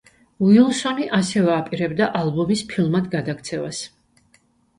უილსონი 0.45 1.03
ასევე 1.17 1.51
აპირებდა 1.55 2.07
ალბომის 2.23 2.65
ფილმად 2.73 3.11
გადაქცევას. 3.13 3.85